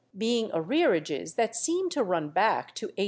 [0.17, 2.95] being arrearages that seem to run back to 1818.